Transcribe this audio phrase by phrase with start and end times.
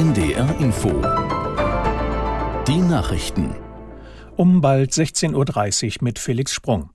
[0.00, 0.88] NDR Info.
[2.66, 3.54] Die Nachrichten.
[4.34, 6.88] Um bald 16.30 Uhr mit Felix Sprung.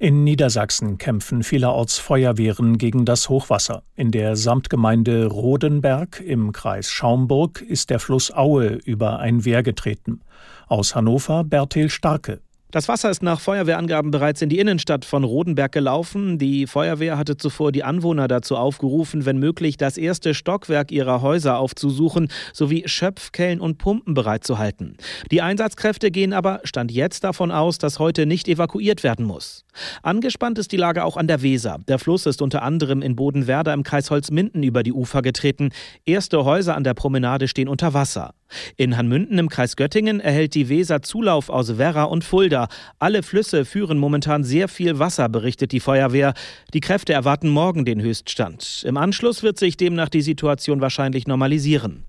[0.00, 3.84] In Niedersachsen kämpfen vielerorts Feuerwehren gegen das Hochwasser.
[3.94, 10.22] In der Samtgemeinde Rodenberg im Kreis Schaumburg ist der Fluss Aue über ein Wehr getreten.
[10.66, 12.40] Aus Hannover Bertil Starke.
[12.70, 16.36] Das Wasser ist nach Feuerwehrangaben bereits in die Innenstadt von Rodenberg gelaufen.
[16.36, 21.58] Die Feuerwehr hatte zuvor die Anwohner dazu aufgerufen, wenn möglich das erste Stockwerk ihrer Häuser
[21.58, 24.98] aufzusuchen, sowie Schöpfkellen und Pumpen bereitzuhalten.
[25.30, 29.64] Die Einsatzkräfte gehen aber Stand jetzt davon aus, dass heute nicht evakuiert werden muss.
[30.02, 31.78] Angespannt ist die Lage auch an der Weser.
[31.88, 35.70] Der Fluss ist unter anderem in Bodenwerder im Kreis Holzminden über die Ufer getreten.
[36.04, 38.34] Erste Häuser an der Promenade stehen unter Wasser.
[38.76, 42.57] In Hanmünden im Kreis Göttingen erhält die Weser Zulauf aus Werra und Fulda.
[42.98, 46.34] Alle Flüsse führen momentan sehr viel Wasser, berichtet die Feuerwehr.
[46.74, 48.82] Die Kräfte erwarten morgen den Höchststand.
[48.84, 52.07] Im Anschluss wird sich demnach die Situation wahrscheinlich normalisieren.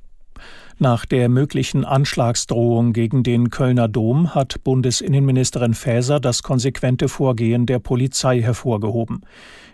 [0.82, 7.80] Nach der möglichen Anschlagsdrohung gegen den Kölner Dom hat Bundesinnenministerin Faeser das konsequente Vorgehen der
[7.80, 9.26] Polizei hervorgehoben.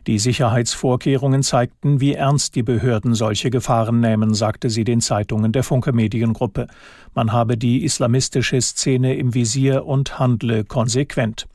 [0.07, 5.61] Die Sicherheitsvorkehrungen zeigten, wie ernst die Behörden solche Gefahren nehmen, sagte sie den Zeitungen der
[5.61, 6.65] Funke Mediengruppe.
[7.13, 11.45] Man habe die islamistische Szene im Visier und handle konsequent.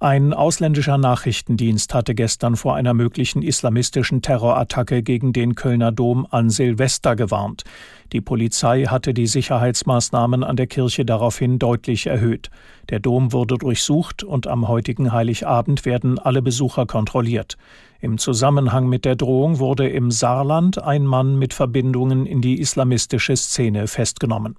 [0.00, 6.50] Ein ausländischer Nachrichtendienst hatte gestern vor einer möglichen islamistischen Terrorattacke gegen den Kölner Dom an
[6.50, 7.64] Silvester gewarnt.
[8.12, 12.48] Die Polizei hatte die Sicherheitsmaßnahmen an der Kirche daraufhin deutlich erhöht.
[12.90, 17.56] Der Dom wurde durchsucht und am heutigen Heiligabend werden alle Besucher kontrolliert.
[18.00, 23.36] Im Zusammenhang mit der Drohung wurde im Saarland ein Mann mit Verbindungen in die islamistische
[23.36, 24.54] Szene festgenommen.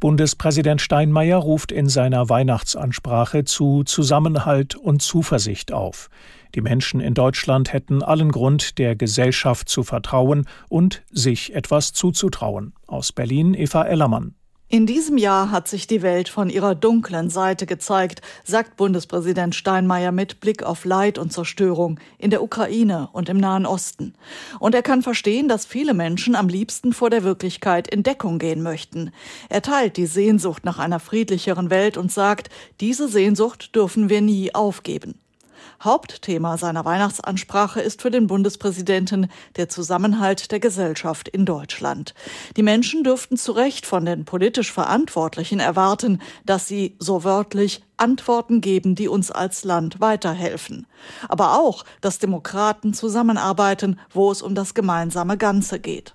[0.00, 6.08] Bundespräsident Steinmeier ruft in seiner Weihnachtsansprache zu Zusammenhalt und Zuversicht auf.
[6.54, 12.72] Die Menschen in Deutschland hätten allen Grund, der Gesellschaft zu vertrauen und sich etwas zuzutrauen.
[12.86, 14.37] Aus Berlin Eva Ellermann.
[14.70, 20.12] In diesem Jahr hat sich die Welt von ihrer dunklen Seite gezeigt, sagt Bundespräsident Steinmeier
[20.12, 24.12] mit Blick auf Leid und Zerstörung in der Ukraine und im Nahen Osten.
[24.60, 28.62] Und er kann verstehen, dass viele Menschen am liebsten vor der Wirklichkeit in Deckung gehen
[28.62, 29.10] möchten.
[29.48, 32.50] Er teilt die Sehnsucht nach einer friedlicheren Welt und sagt,
[32.82, 35.14] diese Sehnsucht dürfen wir nie aufgeben.
[35.82, 42.14] Hauptthema seiner Weihnachtsansprache ist für den Bundespräsidenten der Zusammenhalt der Gesellschaft in Deutschland.
[42.56, 48.60] Die Menschen dürften zu Recht von den politisch Verantwortlichen erwarten, dass sie, so wörtlich, Antworten
[48.60, 50.86] geben, die uns als Land weiterhelfen.
[51.28, 56.14] Aber auch, dass Demokraten zusammenarbeiten, wo es um das gemeinsame Ganze geht.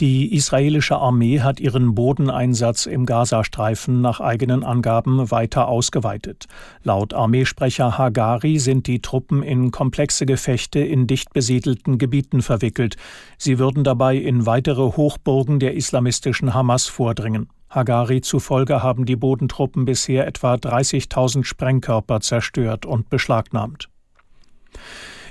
[0.00, 6.46] Die israelische Armee hat ihren Bodeneinsatz im Gazastreifen nach eigenen Angaben weiter ausgeweitet.
[6.82, 12.96] Laut Armeesprecher Hagari sind die Truppen in komplexe Gefechte in dicht besiedelten Gebieten verwickelt.
[13.38, 17.48] Sie würden dabei in weitere Hochburgen der islamistischen Hamas vordringen.
[17.68, 23.88] Hagari zufolge haben die Bodentruppen bisher etwa 30.000 Sprengkörper zerstört und beschlagnahmt.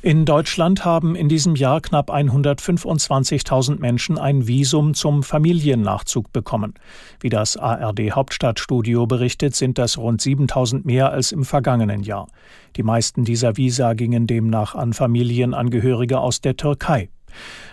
[0.05, 6.75] In Deutschland haben in diesem Jahr knapp 125.000 Menschen ein Visum zum Familiennachzug bekommen.
[7.19, 12.27] Wie das ARD Hauptstadtstudio berichtet, sind das rund 7.000 mehr als im vergangenen Jahr.
[12.75, 17.09] Die meisten dieser Visa gingen demnach an Familienangehörige aus der Türkei.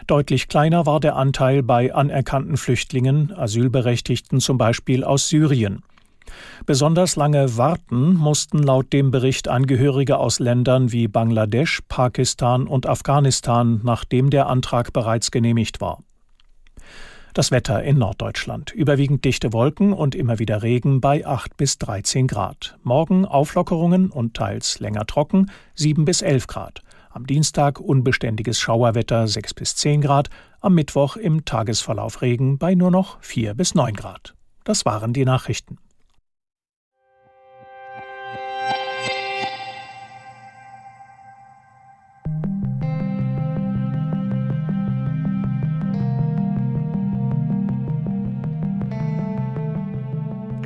[0.07, 5.83] Deutlich kleiner war der Anteil bei anerkannten Flüchtlingen, Asylberechtigten zum Beispiel aus Syrien.
[6.67, 13.81] Besonders lange warten mussten laut dem Bericht Angehörige aus Ländern wie Bangladesch, Pakistan und Afghanistan,
[13.83, 15.99] nachdem der Antrag bereits genehmigt war.
[17.35, 18.73] Das Wetter in Norddeutschland.
[18.73, 22.77] Überwiegend dichte Wolken und immer wieder Regen bei 8 bis 13 Grad.
[22.83, 26.83] Morgen Auflockerungen und teils länger trocken, 7 bis 11 Grad.
[27.09, 30.29] Am Dienstag unbeständiges Schauerwetter 6 bis 10 Grad.
[30.61, 34.35] Am Mittwoch im Tagesverlauf Regen bei nur noch 4 bis 9 Grad.
[34.65, 35.79] Das waren die Nachrichten.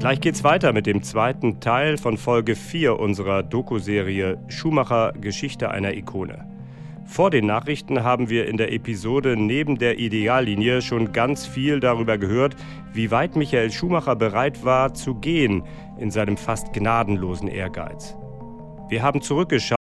[0.06, 5.94] Gleich geht's weiter mit dem zweiten Teil von Folge 4 unserer Doku-Serie Schumacher Geschichte einer
[5.94, 6.46] Ikone.
[7.06, 12.18] Vor den Nachrichten haben wir in der Episode neben der Ideallinie schon ganz viel darüber
[12.18, 12.54] gehört,
[12.92, 15.64] wie weit Michael Schumacher bereit war zu gehen
[15.98, 18.14] in seinem fast gnadenlosen Ehrgeiz.
[18.88, 19.76] Wir haben zurückgeschaut